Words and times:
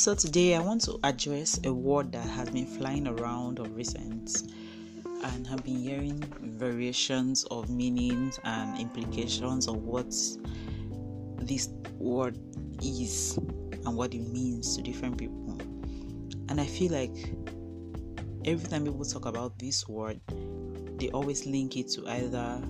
So 0.00 0.14
today 0.14 0.54
I 0.54 0.60
want 0.60 0.80
to 0.84 0.98
address 1.04 1.60
a 1.64 1.70
word 1.74 2.12
that 2.12 2.26
has 2.26 2.48
been 2.48 2.64
flying 2.64 3.06
around 3.06 3.58
of 3.58 3.76
recent 3.76 4.44
and 5.04 5.46
have 5.46 5.62
been 5.62 5.76
hearing 5.76 6.24
variations 6.40 7.44
of 7.50 7.68
meanings 7.68 8.40
and 8.44 8.80
implications 8.80 9.68
of 9.68 9.76
what 9.82 10.10
this 11.36 11.68
word 11.98 12.38
is 12.82 13.36
and 13.84 13.94
what 13.94 14.14
it 14.14 14.26
means 14.26 14.74
to 14.74 14.82
different 14.82 15.18
people. 15.18 15.58
And 16.48 16.58
I 16.58 16.64
feel 16.64 16.92
like 16.92 17.34
every 18.46 18.70
time 18.70 18.86
people 18.86 19.04
talk 19.04 19.26
about 19.26 19.58
this 19.58 19.86
word, 19.86 20.18
they 20.98 21.10
always 21.10 21.44
link 21.44 21.76
it 21.76 21.88
to 21.88 22.08
either 22.08 22.62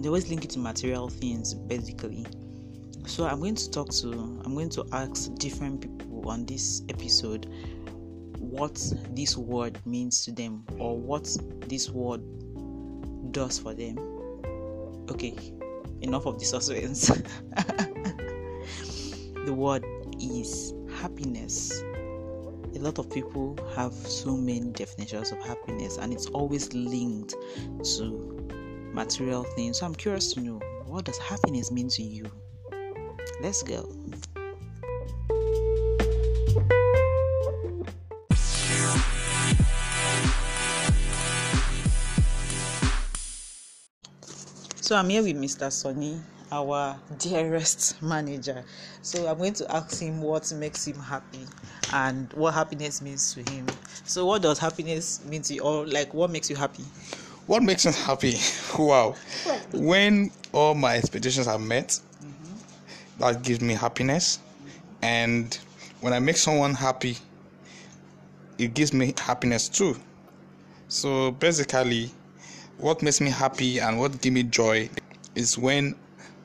they 0.00 0.08
always 0.08 0.28
link 0.28 0.44
it 0.44 0.50
to 0.50 0.58
material 0.58 1.08
things 1.08 1.54
basically. 1.54 2.26
So 3.06 3.26
I'm 3.26 3.40
going 3.40 3.54
to 3.56 3.70
talk 3.70 3.90
to 3.90 4.12
I'm 4.44 4.54
going 4.54 4.70
to 4.70 4.84
ask 4.92 5.34
different 5.34 5.80
people 5.80 6.28
on 6.28 6.46
this 6.46 6.82
episode 6.88 7.48
what 8.38 8.82
this 9.10 9.36
word 9.36 9.78
means 9.86 10.24
to 10.24 10.32
them 10.32 10.64
or 10.78 10.96
what 10.96 11.24
this 11.68 11.90
word 11.90 12.22
does 13.32 13.58
for 13.58 13.74
them. 13.74 13.98
Okay, 15.10 15.34
enough 16.02 16.26
of 16.26 16.38
the 16.38 16.44
suspense. 16.44 17.06
the 19.44 19.52
word 19.54 19.84
is 20.20 20.74
happiness. 21.00 21.82
A 22.74 22.78
lot 22.78 22.98
of 22.98 23.10
people 23.10 23.58
have 23.74 23.92
so 23.92 24.36
many 24.36 24.70
definitions 24.70 25.32
of 25.32 25.38
happiness, 25.38 25.98
and 25.98 26.12
it's 26.12 26.26
always 26.26 26.72
linked 26.72 27.34
to 27.96 28.48
material 28.92 29.42
things. 29.42 29.78
So 29.78 29.86
I'm 29.86 29.94
curious 29.94 30.32
to 30.34 30.40
know 30.40 30.60
what 30.86 31.04
does 31.04 31.18
happiness 31.18 31.70
mean 31.70 31.88
to 31.90 32.02
you? 32.02 32.30
Let's 33.42 33.62
go. 33.62 33.88
So 44.82 44.96
I'm 44.96 45.08
here 45.08 45.22
with 45.22 45.36
Mr. 45.36 45.72
Sonny, 45.72 46.20
our 46.52 46.98
dearest 47.18 48.02
manager. 48.02 48.64
So 49.02 49.26
I'm 49.28 49.38
going 49.38 49.54
to 49.54 49.74
ask 49.74 50.02
him 50.02 50.20
what 50.20 50.52
makes 50.52 50.86
him 50.86 50.98
happy 50.98 51.46
and 51.94 52.30
what 52.34 52.54
happiness 52.54 53.00
means 53.00 53.32
to 53.34 53.50
him. 53.50 53.66
So 54.04 54.26
what 54.26 54.42
does 54.42 54.58
happiness 54.58 55.24
mean 55.24 55.42
to 55.42 55.54
you 55.54 55.62
or 55.62 55.86
like 55.86 56.12
what 56.12 56.30
makes 56.30 56.50
you 56.50 56.56
happy? 56.56 56.82
What 57.46 57.62
makes 57.62 57.86
me 57.86 57.92
happy? 57.92 58.34
Wow. 58.78 59.14
When 59.72 60.30
all 60.52 60.74
my 60.74 60.96
expectations 60.96 61.46
are 61.46 61.58
met, 61.58 62.00
that 63.20 63.42
gives 63.42 63.60
me 63.60 63.74
happiness. 63.74 64.40
And 65.02 65.56
when 66.00 66.12
I 66.12 66.18
make 66.18 66.36
someone 66.36 66.74
happy, 66.74 67.16
it 68.58 68.74
gives 68.74 68.92
me 68.92 69.14
happiness 69.16 69.68
too. 69.68 69.96
So 70.88 71.30
basically, 71.32 72.10
what 72.78 73.02
makes 73.02 73.20
me 73.20 73.30
happy 73.30 73.78
and 73.78 73.98
what 73.98 74.20
gives 74.20 74.34
me 74.34 74.42
joy 74.42 74.88
is 75.34 75.56
when 75.56 75.94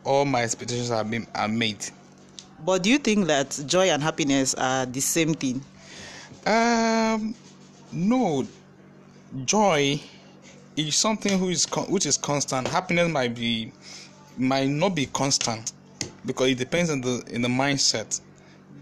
all 0.03 0.25
my 0.25 0.43
expectations 0.43 0.91
are 0.91 1.03
being 1.03 1.27
are 1.33 1.47
made. 1.47 1.85
But 2.63 2.83
do 2.83 2.89
you 2.89 2.97
think 2.97 3.27
that 3.27 3.59
joy 3.65 3.89
and 3.89 4.03
happiness 4.03 4.53
are 4.53 4.85
the 4.85 5.01
same 5.01 5.33
thing? 5.33 5.61
Um, 6.45 7.35
no, 7.91 8.45
joy 9.45 9.99
is 10.75 10.95
something 10.95 11.39
who 11.39 11.49
is 11.49 11.65
con- 11.65 11.89
which 11.89 12.05
is 12.05 12.17
constant. 12.17 12.67
Happiness 12.67 13.09
might 13.09 13.33
be 13.33 13.71
might 14.37 14.67
not 14.67 14.93
be 14.93 15.05
constant 15.07 15.71
because 16.25 16.49
it 16.49 16.57
depends 16.57 16.89
on 16.89 17.01
the 17.01 17.23
in 17.29 17.41
the 17.41 17.47
mindset 17.47 18.19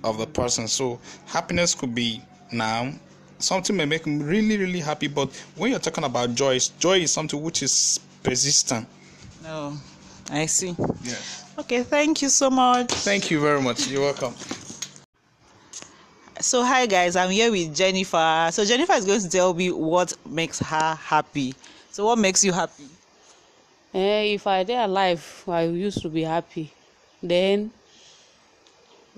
of 0.04 0.18
the 0.18 0.28
person. 0.28 0.68
So 0.68 1.00
happiness 1.26 1.76
could 1.76 1.94
be 1.96 2.22
now 2.52 2.94
something 3.44 3.76
may 3.76 3.86
make 3.86 4.06
me 4.08 4.24
really 4.24 4.58
really 4.58 4.80
happy, 4.80 5.08
but 5.08 5.30
when 5.56 5.72
you're 5.72 5.80
talking 5.80 6.04
about 6.04 6.34
joy, 6.36 6.60
joy 6.80 7.00
is 7.00 7.12
something 7.12 7.42
which 7.42 7.62
is 7.62 8.00
persistent. 8.24 8.88
No, 9.44 9.78
I 10.32 10.46
see. 10.46 10.76
Yes. 11.04 11.46
Okay, 11.60 11.84
thank 11.84 12.22
you 12.22 12.30
so 12.30 12.50
much. 12.50 12.90
Thank 12.92 13.30
you 13.30 13.40
very 13.40 13.62
much. 13.62 13.88
You're 13.88 14.02
welcome. 14.02 14.34
So 16.40 16.64
hi 16.64 16.86
guys, 16.88 17.16
I'm 17.16 17.30
here 17.30 17.52
with 17.52 17.76
Jennifer. 17.76 18.50
So 18.52 18.66
Jennifer 18.66 18.94
is 18.94 19.06
going 19.06 19.22
to 19.22 19.30
tell 19.30 19.54
me 19.54 19.72
what 19.72 20.14
makes 20.28 20.60
her 20.60 20.96
happy. 20.96 21.54
So 21.92 22.06
what 22.06 22.18
makes 22.18 22.44
you 22.44 22.52
happy? 22.52 22.88
Eh, 23.94 24.34
if 24.34 24.48
I 24.48 24.64
dey 24.64 24.76
alive, 24.84 25.44
I 25.48 25.64
used 25.64 26.02
to 26.02 26.10
be 26.10 26.24
happy. 26.24 26.74
Then, 27.24 27.72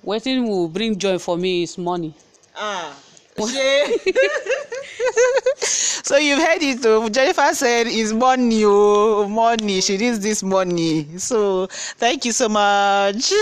wetin 0.05 0.47
will 0.47 0.69
bring 0.69 0.99
joy 0.99 1.17
for 1.17 1.37
me 1.37 1.63
is 1.63 1.75
money. 1.75 2.13
Ah. 2.55 2.95
so 5.57 6.17
you've 6.17 6.39
heard 6.39 6.61
it 6.61 6.83
though. 6.83 7.09
Jennifer 7.09 7.49
said 7.53 7.87
it's 7.87 8.13
money, 8.13 8.61
oh, 8.63 9.27
money. 9.27 9.81
She 9.81 9.97
needs 9.97 10.19
this 10.19 10.43
money. 10.43 11.17
So 11.17 11.65
thank 11.67 12.25
you 12.25 12.31
so 12.31 12.47
much. 12.47 13.23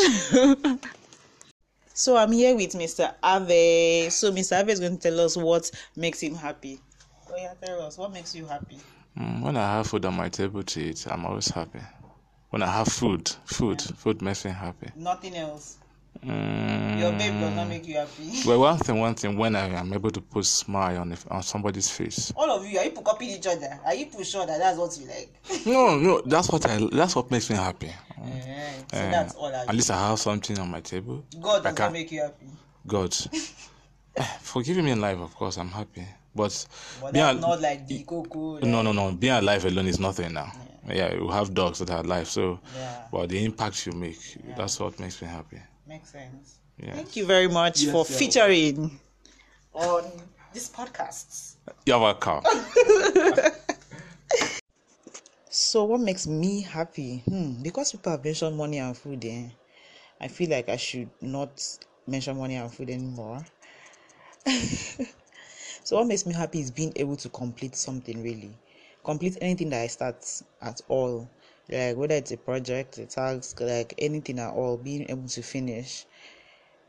so 1.93 2.15
I'm 2.15 2.31
here 2.31 2.55
with 2.55 2.71
Mr. 2.71 3.13
Ave. 3.21 4.09
So 4.11 4.31
Mr. 4.31 4.61
Ave 4.61 4.71
is 4.71 4.79
going 4.79 4.97
to 4.97 5.09
tell 5.09 5.19
us 5.19 5.35
what 5.35 5.69
makes 5.97 6.21
him 6.21 6.35
happy. 6.35 6.79
Oh 7.29 7.35
yeah, 7.35 7.53
tell 7.61 7.81
us 7.81 7.97
what 7.97 8.13
makes 8.13 8.33
you 8.33 8.45
happy. 8.45 8.77
Mm, 9.19 9.41
when 9.41 9.57
I 9.57 9.75
have 9.75 9.87
food 9.87 10.05
on 10.05 10.15
my 10.15 10.29
table 10.29 10.63
to 10.63 10.81
eat, 10.81 11.05
I'm 11.09 11.25
always 11.25 11.49
happy. 11.49 11.81
When 12.53 12.61
I 12.61 12.67
have 12.67 12.87
food, 12.87 13.31
food, 13.45 13.81
food 13.81 14.21
makes 14.21 14.45
me 14.45 14.51
happy. 14.51 14.91
Nothing 14.95 15.35
else. 15.37 15.77
Mm, 16.23 16.99
Your 16.99 17.11
babe 17.13 17.39
does 17.39 17.55
not 17.55 17.67
make 17.67 17.87
you 17.87 17.95
happy. 17.95 18.29
Well, 18.47 18.59
one 18.59 18.77
thing, 18.77 18.99
one 18.99 19.15
thing, 19.15 19.35
when 19.35 19.55
I 19.55 19.69
am 19.69 19.91
able 19.91 20.11
to 20.11 20.21
put 20.21 20.45
smile 20.45 20.99
on 21.01 21.09
the, 21.09 21.17
on 21.31 21.41
somebody's 21.41 21.89
face. 21.89 22.31
All 22.35 22.51
of 22.51 22.63
you, 22.67 22.77
are 22.77 22.85
you 22.85 22.91
copying 22.91 23.31
each 23.39 23.47
other? 23.47 23.79
Are 23.83 23.95
you 23.95 24.05
sure 24.23 24.45
that 24.45 24.59
that's 24.59 24.77
what 24.77 24.95
you 24.99 25.07
like? 25.07 25.33
No, 25.65 25.97
no, 25.97 26.21
that's 26.27 26.51
what 26.51 26.63
I. 26.69 26.77
That's 26.91 27.15
what 27.15 27.31
makes 27.31 27.49
me 27.49 27.55
happy. 27.55 27.87
Eh, 27.87 27.91
so 28.91 28.97
Eh, 28.99 29.09
that's 29.11 29.33
all 29.33 29.47
I 29.47 29.65
At 29.67 29.73
least 29.73 29.89
I 29.89 30.09
have 30.09 30.19
something 30.19 30.59
on 30.59 30.69
my 30.69 30.81
table. 30.81 31.25
God 31.41 31.63
does 31.63 31.75
not 31.79 31.91
make 31.91 32.11
you 32.11 32.21
happy. 32.21 32.45
God, 32.85 33.15
Eh, 34.15 34.23
for 34.41 34.61
giving 34.61 34.85
me 34.85 34.93
life, 34.93 35.17
of 35.17 35.33
course, 35.33 35.57
I'm 35.57 35.69
happy. 35.69 36.05
But 36.35 36.67
But 37.01 37.13
being 37.13 37.25
that's 37.25 37.43
al- 37.43 37.49
not 37.49 37.61
like 37.61 37.87
the 37.87 38.03
cocoa. 38.03 38.59
no, 38.59 38.83
no, 38.83 38.91
no. 38.91 39.11
Being 39.11 39.33
alive 39.33 39.65
alone 39.65 39.87
is 39.87 39.99
nothing 39.99 40.33
now. 40.33 40.51
Yeah, 40.53 40.72
you 40.89 41.29
have 41.29 41.53
dogs 41.53 41.79
that 41.79 41.89
are 41.89 42.01
alive. 42.01 42.27
So, 42.27 42.59
Yeah. 42.75 42.97
well, 43.11 43.27
the 43.27 43.43
impact 43.43 43.85
you 43.85 43.93
make, 43.93 44.19
that's 44.55 44.79
what 44.79 44.99
makes 44.99 45.21
me 45.21 45.27
happy. 45.27 45.61
Makes 45.87 46.11
sense. 46.11 46.59
Yeah. 46.77 46.93
Thank 46.95 47.15
you 47.15 47.25
very 47.25 47.47
much 47.47 47.85
for 47.85 48.03
featuring 48.05 48.99
on 49.73 50.03
this 50.53 50.69
podcast. 50.69 51.55
You're 51.85 51.99
welcome. 51.99 52.43
So, 55.49 55.83
what 55.83 55.99
makes 56.01 56.25
me 56.25 56.61
happy? 56.61 57.19
Hmm, 57.27 57.61
because 57.61 57.91
people 57.91 58.11
have 58.11 58.23
mentioned 58.25 58.57
money 58.57 58.79
and 58.79 58.97
food, 58.97 59.23
eh, 59.23 59.49
I 60.19 60.27
feel 60.27 60.49
like 60.49 60.67
I 60.67 60.77
should 60.77 61.09
not 61.21 61.61
mention 62.07 62.37
money 62.37 62.55
and 62.55 62.73
food 62.73 62.89
anymore. 62.89 63.45
so, 65.83 65.97
what 65.97 66.07
makes 66.07 66.25
me 66.25 66.33
happy 66.33 66.59
is 66.59 66.71
being 66.71 66.93
able 66.95 67.15
to 67.17 67.29
complete 67.29 67.75
something 67.75 68.23
really, 68.23 68.57
complete 69.03 69.37
anything 69.41 69.69
that 69.69 69.81
I 69.81 69.87
start 69.87 70.41
at 70.61 70.81
all, 70.87 71.29
like 71.69 71.97
whether 71.97 72.15
it's 72.15 72.31
a 72.31 72.37
project, 72.37 72.97
a 72.97 73.05
task, 73.05 73.59
like 73.61 73.93
anything 73.97 74.39
at 74.39 74.53
all, 74.53 74.77
being 74.77 75.09
able 75.09 75.27
to 75.27 75.41
finish. 75.41 76.05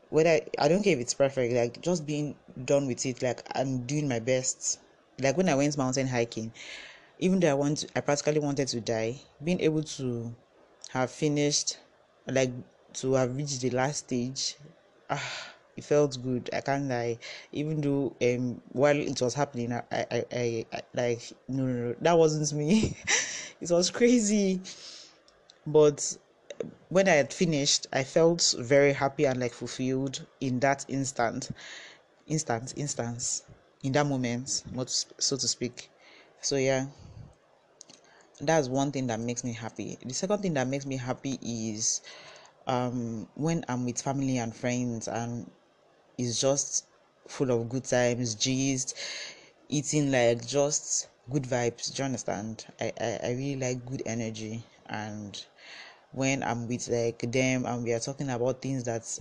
Whether 0.09 0.39
I 0.59 0.67
don't 0.67 0.83
care 0.83 0.93
if 0.93 0.99
it's 0.99 1.13
perfect, 1.13 1.53
like 1.53 1.81
just 1.81 2.05
being 2.05 2.35
done 2.63 2.87
with 2.87 3.05
it, 3.05 3.21
like 3.21 3.41
I'm 3.55 3.85
doing 3.85 4.07
my 4.07 4.19
best. 4.19 4.79
Like 5.19 5.37
when 5.37 5.49
I 5.49 5.55
went 5.55 5.77
mountain 5.77 6.07
hiking, 6.07 6.51
even 7.19 7.39
though 7.39 7.51
I 7.51 7.53
want 7.53 7.85
I 7.95 8.01
practically 8.01 8.39
wanted 8.39 8.67
to 8.69 8.81
die, 8.81 9.19
being 9.43 9.61
able 9.61 9.83
to 9.83 10.33
have 10.89 11.11
finished, 11.11 11.77
like 12.27 12.51
to 12.93 13.13
have 13.13 13.35
reached 13.35 13.61
the 13.61 13.71
last 13.71 14.05
stage, 14.05 14.55
ah, 15.09 15.54
it 15.77 15.83
felt 15.83 16.21
good. 16.23 16.49
I 16.53 16.61
can't 16.61 16.87
lie. 16.89 17.17
Even 17.51 17.81
though 17.81 18.15
um 18.21 18.61
while 18.71 18.97
it 18.97 19.21
was 19.21 19.33
happening, 19.33 19.73
I 19.73 19.83
I, 19.91 20.05
I, 20.31 20.65
I, 20.73 20.81
like 20.93 21.21
no, 21.47 21.65
no 21.65 21.73
no 21.89 21.95
that 22.01 22.17
wasn't 22.17 22.51
me. 22.57 22.95
it 23.61 23.69
was 23.71 23.89
crazy, 23.91 24.61
but 25.67 26.17
when 26.89 27.07
I 27.07 27.13
had 27.13 27.33
finished, 27.33 27.87
I 27.93 28.03
felt 28.03 28.55
very 28.59 28.93
happy 28.93 29.25
and 29.25 29.39
like 29.39 29.53
fulfilled 29.53 30.25
in 30.41 30.59
that 30.61 30.85
instant, 30.87 31.49
instant, 32.27 32.73
instance, 32.77 33.43
in 33.83 33.91
that 33.93 34.05
moment, 34.07 34.63
so 35.19 35.37
to 35.37 35.47
speak. 35.47 35.89
So 36.41 36.57
yeah, 36.57 36.87
that's 38.41 38.67
one 38.67 38.91
thing 38.91 39.07
that 39.07 39.19
makes 39.19 39.43
me 39.43 39.53
happy. 39.53 39.97
The 40.05 40.13
second 40.13 40.41
thing 40.41 40.53
that 40.55 40.67
makes 40.67 40.85
me 40.85 40.97
happy 40.97 41.39
is 41.41 42.01
um 42.67 43.27
when 43.35 43.63
I'm 43.69 43.85
with 43.85 44.01
family 44.01 44.37
and 44.37 44.55
friends 44.55 45.07
and 45.07 45.49
it's 46.17 46.39
just 46.39 46.85
full 47.27 47.51
of 47.51 47.69
good 47.69 47.83
times, 47.83 48.35
gist, 48.35 48.95
eating 49.69 50.11
like 50.11 50.45
just 50.45 51.07
good 51.31 51.43
vibes. 51.43 51.93
Do 51.93 52.01
you 52.01 52.05
understand? 52.05 52.65
I, 52.79 52.91
I, 52.99 53.19
I 53.23 53.29
really 53.31 53.57
like 53.57 53.85
good 53.85 54.03
energy 54.05 54.63
and 54.87 55.43
when 56.11 56.43
I'm 56.43 56.67
with 56.67 56.87
like 56.87 57.19
them 57.31 57.65
and 57.65 57.83
we 57.83 57.91
are 57.93 57.99
talking 57.99 58.29
about 58.29 58.61
things 58.61 58.83
that 58.85 59.19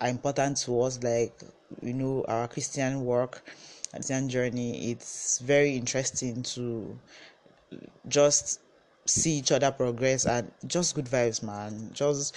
are 0.00 0.08
important 0.08 0.56
to 0.58 0.80
us, 0.82 1.02
like 1.02 1.32
you 1.82 1.94
know 1.94 2.24
our 2.28 2.48
Christian 2.48 3.04
work, 3.04 3.42
Christian 3.92 4.28
journey. 4.28 4.90
It's 4.90 5.38
very 5.38 5.76
interesting 5.76 6.42
to 6.54 6.98
just 8.08 8.60
see 9.04 9.38
each 9.38 9.50
other 9.52 9.70
progress 9.72 10.26
and 10.26 10.50
just 10.66 10.94
good 10.94 11.06
vibes, 11.06 11.42
man. 11.42 11.90
Just 11.92 12.34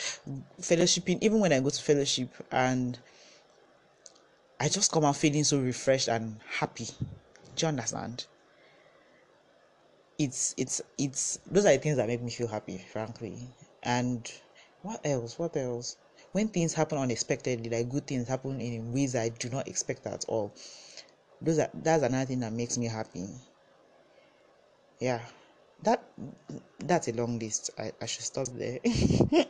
fellowshipping. 0.60 1.20
Even 1.22 1.40
when 1.40 1.54
I 1.54 1.60
go 1.60 1.70
to 1.70 1.82
fellowship 1.82 2.30
and 2.52 2.98
I 4.60 4.69
just 4.69 4.92
come 4.92 5.06
out 5.06 5.18
feeling 5.18 5.44
so 5.44 5.60
refreshed 5.60 6.07
and 6.07 6.40
happy. 6.48 6.88
Do 7.56 7.66
you 7.66 7.68
understand? 7.68 8.25
It's 10.18 10.56
it's 10.57 10.81
it's 10.98 11.40
those 11.50 11.66
are 11.66 11.74
the 11.74 11.80
things 11.80 11.98
that 11.98 12.07
make 12.07 12.22
me 12.22 12.31
feel 12.31 12.48
happy, 12.48 12.78
frankly. 12.92 13.50
And 13.84 14.31
what 14.81 15.02
else? 15.06 15.38
What 15.38 15.57
else? 15.57 15.98
When 16.31 16.48
things 16.48 16.74
happen 16.74 16.98
unexpectedly, 16.98 17.69
like 17.69 17.90
good 17.90 18.07
things 18.07 18.28
happen 18.28 18.62
in 18.62 18.94
ways 18.94 19.16
I 19.16 19.30
do 19.30 19.50
not 19.50 19.68
expect 19.68 20.07
at 20.07 20.25
all. 20.28 20.54
Those 21.42 21.60
are 21.60 21.69
that's 21.74 22.04
another 22.04 22.25
thing 22.25 22.40
that 22.40 22.54
makes 22.54 22.78
me 22.78 22.88
happy. 22.88 23.28
Yeah. 25.00 25.22
That 25.84 26.04
that's 26.80 27.10
a 27.10 27.13
long 27.13 27.38
list. 27.40 27.72
I, 27.78 27.92
I 28.01 28.06
should 28.06 28.24
stop 28.24 28.48
there. 28.54 28.80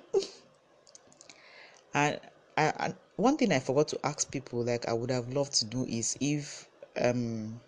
and 1.93 2.19
I, 2.57 2.67
I 2.77 2.93
one 3.17 3.37
thing 3.37 3.51
I 3.51 3.59
forgot 3.59 3.87
to 3.89 3.99
ask 4.05 4.29
people, 4.31 4.63
like 4.63 4.87
I 4.87 4.93
would 4.93 5.11
have 5.11 5.29
loved 5.33 5.53
to 5.55 5.65
do, 5.65 5.85
is 5.85 6.17
if 6.19 6.67
um 7.01 7.59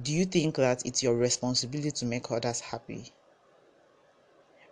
do 0.00 0.12
you 0.12 0.24
think 0.26 0.56
that 0.56 0.84
it's 0.84 1.02
your 1.02 1.16
responsibility 1.16 1.90
to 1.90 2.04
make 2.04 2.30
others 2.30 2.60
happy? 2.60 3.12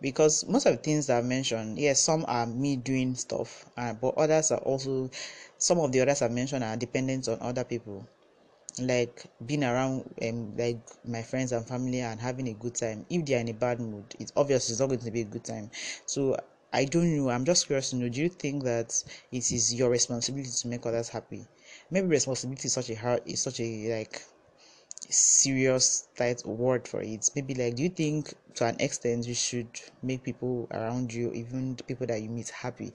Because 0.00 0.47
most 0.47 0.67
of 0.67 0.76
the 0.76 0.82
things 0.82 1.06
that 1.06 1.19
I've 1.19 1.25
mentioned, 1.25 1.79
yes, 1.79 2.00
some 2.00 2.25
are 2.29 2.47
me 2.47 2.76
doing 2.76 3.15
stuff, 3.15 3.65
uh, 3.76 3.94
but 3.94 4.15
others 4.19 4.50
are 4.50 4.59
also 4.59 5.09
some 5.56 5.79
of 5.79 5.93
the 5.93 6.00
others 6.00 6.20
I've 6.20 6.32
mentioned 6.32 6.62
are 6.62 6.77
dependent 6.77 7.27
on 7.29 7.38
other 7.41 7.65
people, 7.65 8.06
like 8.81 9.25
being 9.47 9.65
around 9.65 10.15
um, 10.23 10.55
like 10.59 10.81
my 11.06 11.23
friends 11.23 11.53
and 11.53 11.67
family 11.67 12.00
and 12.00 12.20
having 12.20 12.49
a 12.49 12.53
good 12.53 12.75
time. 12.75 13.06
If 13.09 13.25
they 13.25 13.37
are 13.37 13.41
in 13.41 13.49
a 13.49 13.55
bad 13.55 13.81
mood, 13.81 14.05
it's 14.19 14.32
obvious 14.37 14.69
it's 14.69 14.81
not 14.81 14.88
going 14.88 15.00
to 15.00 15.11
be 15.11 15.23
a 15.23 15.25
good 15.25 15.44
time. 15.44 15.70
So 16.05 16.37
I 16.75 16.85
don't 16.85 17.17
know. 17.17 17.31
I'm 17.31 17.47
just 17.47 17.67
curious 17.67 17.88
to 17.91 17.97
know. 17.97 18.11
Do 18.11 18.21
you 18.21 18.29
think 18.29 18.65
that 18.65 19.03
it 19.32 19.50
is 19.50 19.73
your 19.73 19.88
responsibility 19.88 20.50
to 20.50 20.69
make 20.69 20.85
others 20.85 21.09
happy? 21.09 21.47
Maybe 21.91 22.06
responsibility 22.09 22.67
is 22.67 22.75
such 22.75 22.91
a 22.91 22.97
hard, 22.97 23.23
is 23.25 23.41
such 23.41 23.61
a 23.61 23.97
like 23.97 24.21
serious 25.09 26.09
tight 26.17 26.44
word 26.44 26.87
for 26.88 27.00
it. 27.00 27.31
Maybe 27.37 27.55
like, 27.55 27.76
do 27.76 27.85
you 27.85 27.91
think 27.91 28.35
to 28.56 28.67
an 28.67 28.76
extent 28.81 29.26
you 29.26 29.35
should 29.35 29.69
make 30.03 30.23
people 30.25 30.69
around 30.73 31.15
you, 31.15 31.32
even 31.32 31.76
the 31.76 31.85
people 31.85 32.06
that 32.09 32.21
you 32.21 32.29
meet, 32.29 32.50
happy? 32.50 32.93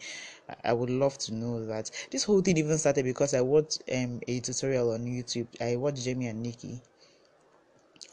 I 0.64 0.74
would 0.74 0.90
love 0.90 1.18
to 1.20 1.34
know 1.34 1.66
that. 1.66 1.90
This 2.12 2.24
whole 2.26 2.42
thing 2.42 2.58
even 2.58 2.78
started 2.78 3.06
because 3.06 3.34
I 3.34 3.42
watched 3.42 3.82
um 3.92 4.20
a 4.28 4.40
tutorial 4.42 4.92
on 4.94 5.06
YouTube. 5.06 5.48
I 5.62 5.78
watched 5.78 6.04
Jamie 6.04 6.28
and 6.28 6.44
Nikki 6.44 6.84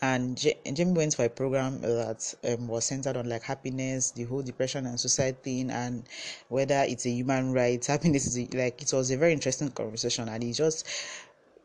and 0.03 0.37
Jamie 0.37 0.93
went 0.93 1.15
for 1.15 1.25
a 1.25 1.29
program 1.29 1.81
that 1.81 2.35
um, 2.45 2.69
was 2.69 2.85
centered 2.85 3.17
on 3.17 3.29
like 3.29 3.43
happiness, 3.43 4.11
the 4.11 4.25
whole 4.25 4.43
depression 4.43 4.87
and 4.87 4.99
suicide 4.99 5.43
thing, 5.43 5.71
and 5.71 6.05
whether 6.49 6.85
it's 6.87 7.07
a 7.07 7.11
human 7.11 7.53
right. 7.53 7.85
Happiness 7.95 8.27
is 8.27 8.39
a, 8.39 8.57
like 8.57 8.83
it 8.83 8.93
was 8.93 9.11
a 9.11 9.17
very 9.17 9.33
interesting 9.33 9.71
conversation, 9.71 10.29
and 10.29 10.43
it 10.45 10.53
just, 10.53 10.87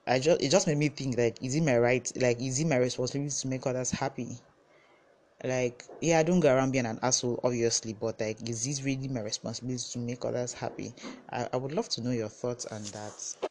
I 0.08 0.20
just 0.20 0.42
it 0.42 0.50
just 0.50 0.68
made 0.68 0.78
me 0.78 0.90
think 0.90 1.18
like, 1.18 1.44
is 1.44 1.56
it 1.56 1.64
my 1.64 1.78
right? 1.78 2.12
Like, 2.16 2.42
is 2.42 2.60
it 2.60 2.68
my 2.68 2.78
responsibility 2.78 3.36
to 3.42 3.48
make 3.48 3.66
others 3.66 3.92
happy? 3.92 4.38
Like, 5.44 5.86
yeah, 6.02 6.20
I 6.20 6.24
don't 6.24 6.40
go 6.40 6.54
around 6.54 6.72
being 6.72 6.86
an 6.86 7.00
asshole, 7.02 7.40
obviously, 7.44 7.94
but 7.94 8.20
like, 8.20 8.48
is 8.48 8.66
this 8.66 8.84
really 8.84 9.08
my 9.08 9.22
responsibility 9.22 9.84
to 9.94 10.00
make 10.00 10.24
others 10.24 10.54
happy? 10.54 10.94
I, 11.30 11.48
I 11.52 11.58
would 11.58 11.72
love 11.72 11.90
to 11.90 12.02
know 12.02 12.12
your 12.12 12.30
thoughts 12.30 12.66
on 12.68 12.84
that 12.84 13.51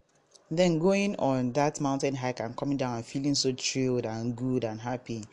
then 0.50 0.78
going 0.78 1.14
on 1.16 1.52
that 1.52 1.80
mountain 1.80 2.14
hike 2.16 2.40
and 2.40 2.56
coming 2.56 2.76
down 2.76 2.96
and 2.96 3.06
feeling 3.06 3.34
so 3.34 3.52
thrilled 3.52 4.04
and 4.04 4.34
good 4.34 4.64
and 4.64 4.80
happy 4.80 5.24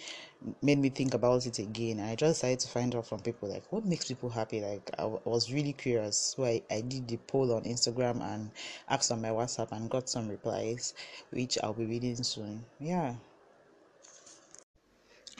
made 0.61 0.77
me 0.77 0.89
think 0.89 1.13
about 1.13 1.45
it 1.45 1.57
again. 1.59 1.99
I 1.99 2.15
just 2.15 2.41
decided 2.41 2.59
to 2.59 2.67
find 2.67 2.95
out 2.95 3.07
from 3.07 3.19
people 3.21 3.49
like 3.49 3.63
what 3.71 3.85
makes 3.85 4.05
people 4.05 4.29
happy? 4.29 4.61
Like 4.61 4.91
I 4.97 5.05
was 5.05 5.51
really 5.51 5.73
curious. 5.73 6.35
So 6.37 6.45
I, 6.45 6.61
I 6.69 6.81
did 6.81 7.07
the 7.07 7.17
poll 7.17 7.53
on 7.53 7.63
instagram 7.63 8.21
and 8.21 8.51
asked 8.89 9.11
on 9.11 9.21
my 9.21 9.29
whatsapp 9.29 9.71
and 9.71 9.89
got 9.89 10.09
some 10.09 10.27
replies 10.29 10.93
which 11.31 11.57
i'll 11.63 11.73
be 11.73 11.85
reading 11.85 12.15
soon. 12.23 12.63
Yeah. 12.79 13.15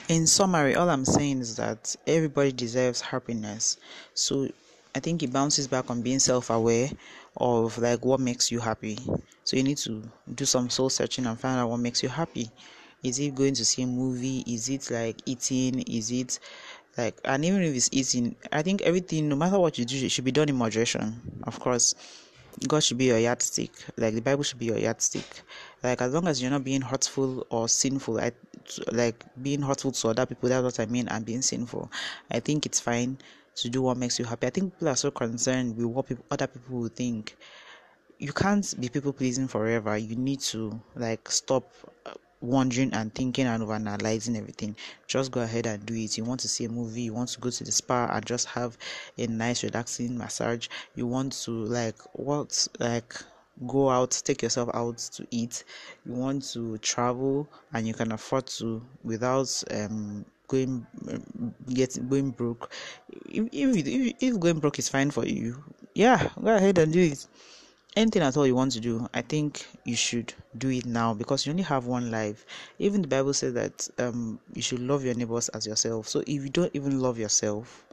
In 0.08 0.26
summary 0.26 0.74
all 0.74 0.90
i'm 0.90 1.04
saying 1.04 1.40
is 1.40 1.56
that 1.56 1.94
everybody 2.06 2.50
deserves 2.50 3.00
happiness. 3.00 3.76
So 4.14 4.48
i 4.94 5.00
think 5.00 5.22
it 5.22 5.32
bounces 5.32 5.68
back 5.68 5.90
on 5.90 6.02
being 6.02 6.18
self-aware 6.18 6.90
of 7.36 7.78
like 7.78 8.04
what 8.04 8.18
makes 8.18 8.50
you 8.50 8.58
happy. 8.58 8.98
So 9.48 9.56
you 9.56 9.62
need 9.62 9.78
to 9.78 10.02
do 10.34 10.44
some 10.44 10.68
soul 10.68 10.90
searching 10.90 11.24
and 11.24 11.40
find 11.40 11.58
out 11.58 11.70
what 11.70 11.78
makes 11.78 12.02
you 12.02 12.10
happy. 12.10 12.50
Is 13.02 13.18
it 13.18 13.34
going 13.34 13.54
to 13.54 13.64
see 13.64 13.80
a 13.80 13.86
movie? 13.86 14.44
Is 14.46 14.68
it 14.68 14.90
like 14.90 15.22
eating? 15.24 15.80
Is 15.84 16.10
it 16.10 16.38
like 16.98 17.18
and 17.24 17.42
even 17.46 17.62
if 17.62 17.74
it's 17.74 17.88
eating, 17.90 18.36
I 18.52 18.60
think 18.60 18.82
everything, 18.82 19.26
no 19.26 19.36
matter 19.36 19.58
what 19.58 19.78
you 19.78 19.86
do, 19.86 20.04
it 20.04 20.10
should 20.10 20.26
be 20.26 20.32
done 20.32 20.50
in 20.50 20.54
moderation. 20.54 21.40
Of 21.44 21.60
course, 21.60 21.94
God 22.68 22.84
should 22.84 22.98
be 22.98 23.06
your 23.06 23.18
yardstick. 23.20 23.70
Like 23.96 24.12
the 24.12 24.20
Bible 24.20 24.42
should 24.42 24.58
be 24.58 24.66
your 24.66 24.76
yardstick. 24.76 25.40
Like 25.82 26.02
as 26.02 26.12
long 26.12 26.28
as 26.28 26.42
you're 26.42 26.50
not 26.50 26.64
being 26.64 26.82
hurtful 26.82 27.46
or 27.48 27.70
sinful, 27.70 28.20
I, 28.20 28.32
like 28.92 29.24
being 29.42 29.62
hurtful 29.62 29.92
to 29.92 30.08
other 30.08 30.26
people. 30.26 30.50
That's 30.50 30.62
what 30.62 30.78
I 30.80 30.84
mean. 30.92 31.08
And 31.08 31.24
being 31.24 31.40
sinful, 31.40 31.90
I 32.30 32.40
think 32.40 32.66
it's 32.66 32.80
fine 32.80 33.16
to 33.54 33.70
do 33.70 33.80
what 33.80 33.96
makes 33.96 34.18
you 34.18 34.26
happy. 34.26 34.46
I 34.46 34.50
think 34.50 34.74
people 34.74 34.88
are 34.88 34.96
so 34.96 35.10
concerned 35.10 35.74
with 35.74 35.86
what 35.86 36.06
people, 36.06 36.26
other 36.30 36.48
people 36.48 36.80
will 36.80 36.88
think. 36.88 37.34
You 38.18 38.32
can't 38.32 38.74
be 38.80 38.88
people 38.88 39.12
pleasing 39.12 39.48
forever. 39.48 39.96
You 39.96 40.16
need 40.16 40.40
to 40.40 40.80
like 40.96 41.30
stop 41.30 41.70
uh, 42.04 42.14
wondering 42.40 42.92
and 42.92 43.14
thinking 43.14 43.46
and 43.46 43.62
analyzing 43.62 44.36
everything. 44.36 44.74
Just 45.06 45.30
go 45.30 45.40
ahead 45.40 45.66
and 45.66 45.84
do 45.86 45.94
it. 45.94 46.18
You 46.18 46.24
want 46.24 46.40
to 46.40 46.48
see 46.48 46.64
a 46.64 46.68
movie, 46.68 47.02
you 47.02 47.14
want 47.14 47.28
to 47.30 47.40
go 47.40 47.50
to 47.50 47.64
the 47.64 47.72
spa 47.72 48.08
and 48.12 48.24
just 48.26 48.46
have 48.48 48.76
a 49.16 49.26
nice 49.26 49.62
relaxing 49.62 50.18
massage. 50.18 50.68
You 50.94 51.06
want 51.06 51.32
to 51.44 51.50
like 51.50 51.98
what 52.12 52.66
like 52.80 53.14
go 53.66 53.90
out, 53.90 54.20
take 54.24 54.42
yourself 54.42 54.70
out 54.74 54.98
to 54.98 55.26
eat. 55.30 55.64
You 56.04 56.12
want 56.12 56.42
to 56.52 56.78
travel 56.78 57.48
and 57.72 57.86
you 57.86 57.94
can 57.94 58.12
afford 58.12 58.46
to 58.58 58.82
without 59.04 59.62
um 59.70 60.24
going 60.48 60.86
get 61.68 62.08
going 62.08 62.30
broke 62.30 62.72
if, 63.28 63.46
if 63.52 64.14
if 64.18 64.40
going 64.40 64.58
broke 64.58 64.78
is 64.78 64.88
fine 64.88 65.10
for 65.10 65.26
you 65.26 65.62
yeah 65.94 66.30
go 66.42 66.56
ahead 66.56 66.78
and 66.78 66.92
do 66.92 67.00
it 67.00 67.26
anything 67.96 68.22
at 68.22 68.36
all 68.36 68.46
you 68.46 68.54
want 68.54 68.72
to 68.72 68.80
do 68.80 69.08
i 69.14 69.20
think 69.20 69.66
you 69.84 69.96
should 69.96 70.32
do 70.56 70.68
it 70.70 70.86
now 70.86 71.14
because 71.14 71.46
you 71.46 71.50
only 71.52 71.62
have 71.62 71.86
one 71.86 72.10
life. 72.10 72.44
Even 72.78 73.02
the 73.02 73.08
bible 73.08 73.32
says 73.32 73.54
that 73.54 73.88
um 73.98 74.38
you 74.54 74.62
should 74.62 74.80
love 74.80 75.04
your 75.04 75.14
neighbors 75.14 75.48
as 75.50 75.66
yourself. 75.66 76.08
So 76.08 76.20
if 76.20 76.28
you 76.28 76.48
don't 76.48 76.70
even 76.74 77.00
love 77.00 77.18
yourself 77.18 77.84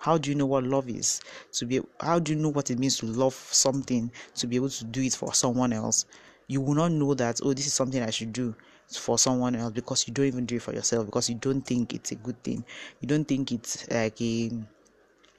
how 0.00 0.16
do 0.16 0.30
you 0.30 0.36
know 0.36 0.46
what 0.46 0.64
love 0.64 0.88
is? 0.88 1.20
To 1.54 1.66
be 1.66 1.80
how 2.00 2.18
do 2.18 2.32
you 2.32 2.38
know 2.38 2.50
what 2.50 2.70
it 2.70 2.78
means 2.78 2.98
to 2.98 3.06
love 3.06 3.34
something 3.34 4.12
to 4.36 4.46
be 4.46 4.56
able 4.56 4.68
to 4.70 4.84
do 4.84 5.02
it 5.02 5.14
for 5.14 5.34
someone 5.34 5.72
else? 5.72 6.06
You 6.46 6.60
will 6.60 6.74
not 6.74 6.92
know 6.92 7.14
that 7.14 7.40
oh 7.42 7.52
this 7.52 7.66
is 7.66 7.72
something 7.72 8.02
i 8.02 8.10
should 8.10 8.32
do 8.32 8.54
for 8.90 9.18
someone 9.18 9.54
else 9.54 9.72
because 9.72 10.06
you 10.06 10.14
don't 10.14 10.26
even 10.26 10.46
do 10.46 10.56
it 10.56 10.62
for 10.62 10.72
yourself 10.72 11.04
because 11.06 11.28
you 11.28 11.34
don't 11.34 11.62
think 11.62 11.94
it's 11.94 12.12
a 12.12 12.16
good 12.16 12.42
thing. 12.42 12.64
You 13.00 13.08
don't 13.08 13.26
think 13.26 13.52
it's 13.52 13.90
like 13.90 14.20
a 14.22 14.50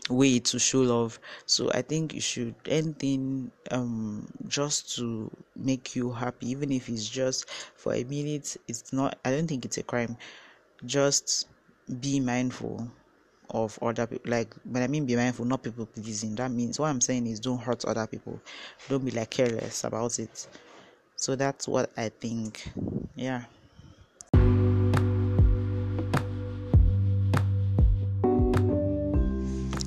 way 0.10 0.40
to 0.40 0.60
show 0.60 0.82
love. 0.82 1.20
So 1.46 1.72
i 1.72 1.82
think 1.82 2.14
you 2.14 2.22
should 2.22 2.56
anything 2.68 3.52
um 3.72 4.28
just 4.48 4.96
to 4.98 5.30
make 5.56 5.96
you 5.96 6.12
happy 6.12 6.52
even 6.52 6.72
if 6.72 6.90
it's 6.90 7.08
just 7.08 7.50
for 7.76 7.94
a 7.94 8.04
minute 8.04 8.58
it's 8.68 8.92
not 8.94 9.18
i 9.26 9.32
don't 9.32 9.48
think 9.48 9.66
it's 9.66 9.78
a 9.78 9.84
crime. 9.84 10.18
Just 10.86 11.48
be 12.00 12.20
mindful 12.20 12.90
of 13.52 13.80
other 13.82 14.06
people 14.06 14.32
like 14.32 14.54
when 14.64 14.84
i 14.84 14.88
mean 14.88 15.06
be 15.06 15.16
mindful 15.16 15.46
not 15.46 15.64
people 15.64 15.86
pleasing. 15.86 16.36
That 16.36 16.52
means 16.52 16.80
what 16.80 16.88
i'm 16.88 17.02
saying 17.02 17.28
is 17.28 17.40
don't 17.40 17.60
hurt 17.60 17.86
other 17.86 18.08
people. 18.08 18.40
Don't 18.88 19.06
be 19.06 19.12
like 19.12 19.32
careless 19.32 19.84
about 19.84 20.20
it. 20.20 20.48
So 21.16 21.36
that's 21.36 21.68
what 21.68 21.92
i 21.98 22.10
think. 22.10 22.64
Yeah 23.16 23.44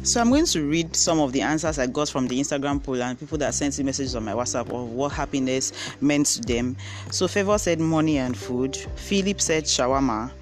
So 0.05 0.21
I'm 0.21 0.31
going 0.31 0.47
to 0.47 0.65
read 0.69 0.97
some 0.97 1.21
of 1.21 1.31
the 1.31 1.43
answers 1.43 1.79
I 1.79 1.87
got 1.87 2.09
from 2.09 2.27
the 2.27 2.41
Instagram 2.41 2.83
poll 2.83 3.01
and 3.01 3.19
people 3.19 3.39
that 3.39 3.55
sent 3.55 3.79
me 3.79 3.85
messages 3.85 4.17
on 4.17 4.25
my 4.25 4.33
WhatsApp 4.33 4.69
of 4.69 4.91
what 4.91 5.13
happiness 5.13 5.73
meant 6.01 6.27
to 6.27 6.41
them. 6.41 6.77
So 7.13 7.29
Favor 7.29 7.57
said 7.57 7.79
money 7.79 8.19
and 8.19 8.37
food. 8.37 8.77
Philip 8.97 9.41
said 9.41 9.65
shawarma. 9.65 10.33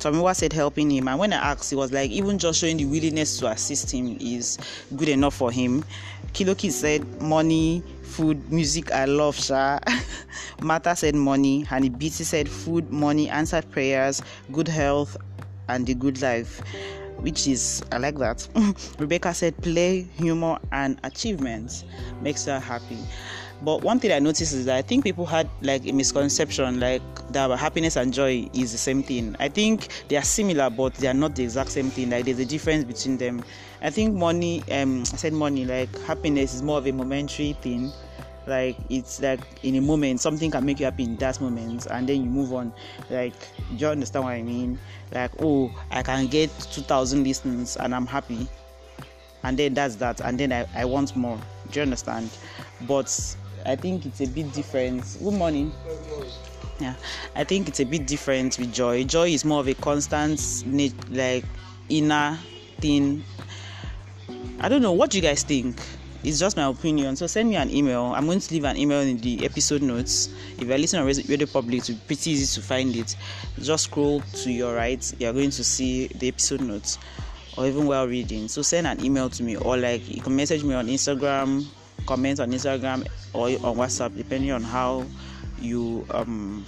Tomiwa 0.00 0.34
said 0.34 0.52
helping 0.52 0.90
him. 0.90 1.06
And 1.06 1.20
when 1.20 1.32
I 1.32 1.52
asked, 1.52 1.70
he 1.70 1.76
was 1.76 1.92
like, 1.92 2.10
even 2.10 2.38
just 2.38 2.58
showing 2.60 2.76
the 2.76 2.86
willingness 2.86 3.38
to 3.38 3.46
assist 3.46 3.92
him 3.92 4.16
is 4.20 4.58
good 4.96 5.08
enough 5.08 5.34
for 5.34 5.52
him. 5.52 5.84
Kiloki 6.32 6.72
said 6.72 7.06
money, 7.22 7.84
food, 8.02 8.50
music, 8.50 8.90
I 8.90 9.04
love 9.04 9.36
Sha. 9.36 9.78
Mata 10.60 10.96
said 10.96 11.14
money. 11.14 11.64
Hani 11.64 11.96
BT 11.96 12.24
said 12.24 12.48
food, 12.48 12.90
money, 12.90 13.28
answered 13.28 13.70
prayers, 13.70 14.20
good 14.50 14.66
health, 14.66 15.16
and 15.68 15.86
the 15.86 15.94
good 15.94 16.20
life. 16.20 16.60
Which 17.18 17.46
is 17.46 17.82
I 17.92 17.98
like 17.98 18.16
that. 18.18 18.46
Rebecca 18.98 19.34
said 19.34 19.56
play, 19.62 20.02
humor, 20.16 20.58
and 20.72 20.98
achievements 21.04 21.84
makes 22.20 22.44
her 22.46 22.58
happy. 22.58 22.98
But 23.62 23.82
one 23.82 23.98
thing 23.98 24.12
I 24.12 24.18
noticed 24.18 24.52
is 24.52 24.66
that 24.66 24.76
I 24.76 24.82
think 24.82 25.04
people 25.04 25.24
had 25.24 25.48
like 25.62 25.86
a 25.86 25.92
misconception, 25.92 26.80
like 26.80 27.02
that 27.30 27.50
happiness 27.58 27.96
and 27.96 28.12
joy 28.12 28.48
is 28.52 28.72
the 28.72 28.78
same 28.78 29.02
thing. 29.02 29.36
I 29.38 29.48
think 29.48 29.88
they 30.08 30.16
are 30.16 30.22
similar, 30.22 30.68
but 30.70 30.94
they 30.94 31.06
are 31.06 31.14
not 31.14 31.34
the 31.34 31.44
exact 31.44 31.70
same 31.70 31.90
thing. 31.90 32.10
Like 32.10 32.24
there's 32.26 32.38
a 32.38 32.44
difference 32.44 32.84
between 32.84 33.16
them. 33.16 33.42
I 33.80 33.90
think 33.90 34.14
money, 34.14 34.62
um, 34.70 35.00
I 35.00 35.04
said 35.04 35.32
money, 35.32 35.64
like 35.64 35.88
happiness 36.02 36.54
is 36.54 36.62
more 36.62 36.78
of 36.78 36.86
a 36.86 36.92
momentary 36.92 37.54
thing. 37.62 37.92
Like 38.46 38.76
it's 38.90 39.22
like 39.22 39.40
in 39.62 39.76
a 39.76 39.80
moment, 39.80 40.20
something 40.20 40.50
can 40.50 40.64
make 40.66 40.78
you 40.78 40.84
happy 40.84 41.04
in 41.04 41.16
that 41.16 41.40
moment, 41.40 41.86
and 41.86 42.08
then 42.08 42.24
you 42.24 42.30
move 42.30 42.52
on. 42.52 42.72
Like, 43.10 43.34
do 43.70 43.76
you 43.76 43.86
understand 43.88 44.24
what 44.24 44.32
I 44.32 44.42
mean? 44.42 44.78
Like, 45.12 45.30
oh, 45.40 45.70
I 45.90 46.02
can 46.02 46.26
get 46.26 46.50
2,000 46.72 47.24
listens 47.24 47.76
and 47.76 47.94
I'm 47.94 48.06
happy, 48.06 48.46
and 49.42 49.58
then 49.58 49.74
that's 49.74 49.96
that, 49.96 50.20
and 50.20 50.38
then 50.38 50.52
I, 50.52 50.66
I 50.74 50.84
want 50.84 51.16
more. 51.16 51.38
Do 51.70 51.80
you 51.80 51.82
understand? 51.82 52.30
But 52.82 53.36
I 53.64 53.76
think 53.76 54.04
it's 54.04 54.20
a 54.20 54.26
bit 54.26 54.52
different. 54.52 55.16
Good 55.22 55.34
morning. 55.34 55.72
Yeah, 56.80 56.94
I 57.34 57.44
think 57.44 57.68
it's 57.68 57.80
a 57.80 57.84
bit 57.84 58.06
different 58.06 58.58
with 58.58 58.74
joy. 58.74 59.04
Joy 59.04 59.28
is 59.28 59.44
more 59.44 59.60
of 59.60 59.68
a 59.68 59.74
constant, 59.74 60.40
like 61.10 61.44
inner 61.88 62.38
thing. 62.80 63.24
I 64.60 64.68
don't 64.68 64.82
know. 64.82 64.92
What 64.92 65.10
do 65.10 65.18
you 65.18 65.22
guys 65.22 65.44
think? 65.44 65.80
It's 66.24 66.38
just 66.38 66.56
my 66.56 66.64
opinion. 66.64 67.16
So 67.16 67.26
send 67.26 67.50
me 67.50 67.56
an 67.56 67.70
email. 67.70 68.12
I'm 68.14 68.26
going 68.26 68.40
to 68.40 68.54
leave 68.54 68.64
an 68.64 68.76
email 68.76 69.00
in 69.00 69.18
the 69.18 69.44
episode 69.44 69.82
notes. 69.82 70.28
If 70.58 70.66
you're 70.66 70.78
listening 70.78 71.02
on 71.02 71.08
RadioPublic, 71.08 71.74
it's 71.74 71.90
pretty 71.90 72.30
easy 72.30 72.60
to 72.60 72.66
find 72.66 72.96
it. 72.96 73.14
Just 73.60 73.84
scroll 73.84 74.20
to 74.20 74.50
your 74.50 74.74
right. 74.74 75.14
You're 75.20 75.32
going 75.32 75.50
to 75.50 75.62
see 75.64 76.08
the 76.08 76.28
episode 76.28 76.62
notes, 76.62 76.98
or 77.56 77.66
even 77.66 77.86
while 77.86 78.08
reading. 78.08 78.48
So 78.48 78.62
send 78.62 78.86
an 78.86 79.04
email 79.04 79.28
to 79.30 79.42
me, 79.42 79.56
or 79.56 79.76
like 79.76 80.08
you 80.08 80.22
can 80.22 80.34
message 80.34 80.64
me 80.64 80.74
on 80.74 80.86
Instagram 80.88 81.66
comment 82.06 82.40
on 82.40 82.50
Instagram 82.50 83.06
or 83.32 83.48
on 83.48 83.76
WhatsApp, 83.76 84.16
depending 84.16 84.52
on 84.52 84.62
how 84.62 85.04
you 85.60 86.06
um, 86.10 86.64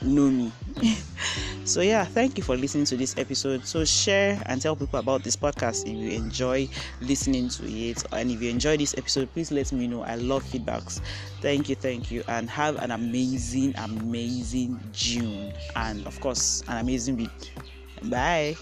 know 0.00 0.30
me. 0.30 0.52
so 1.64 1.80
yeah, 1.80 2.04
thank 2.04 2.36
you 2.36 2.42
for 2.44 2.56
listening 2.56 2.84
to 2.86 2.96
this 2.96 3.16
episode. 3.16 3.64
So 3.64 3.84
share 3.84 4.42
and 4.46 4.60
tell 4.60 4.76
people 4.76 4.98
about 4.98 5.22
this 5.22 5.36
podcast 5.36 5.82
if 5.86 5.94
you 5.96 6.10
enjoy 6.10 6.68
listening 7.00 7.48
to 7.50 7.64
it, 7.70 8.02
and 8.12 8.30
if 8.30 8.42
you 8.42 8.50
enjoy 8.50 8.76
this 8.76 8.94
episode, 8.98 9.32
please 9.32 9.50
let 9.52 9.72
me 9.72 9.86
know. 9.86 10.02
I 10.02 10.16
love 10.16 10.44
feedbacks. 10.44 11.00
Thank 11.40 11.68
you, 11.68 11.74
thank 11.76 12.10
you, 12.10 12.22
and 12.28 12.48
have 12.50 12.76
an 12.76 12.90
amazing, 12.90 13.74
amazing 13.78 14.80
June, 14.92 15.52
and 15.76 16.06
of 16.06 16.18
course, 16.20 16.62
an 16.68 16.78
amazing 16.78 17.16
week. 17.16 17.52
Bye. 18.02 18.56